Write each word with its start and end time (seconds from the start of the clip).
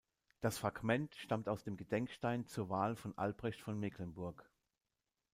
Das 0.39 0.57
Fragment 0.57 1.13
stammt 1.13 1.47
aus 1.47 1.63
dem 1.63 1.77
Gedenkstein 1.77 2.47
zur 2.47 2.69
Wahl 2.69 2.95
von 2.95 3.15
Albrecht 3.19 3.61
von 3.61 3.79
Mecklenburg. 3.79 4.49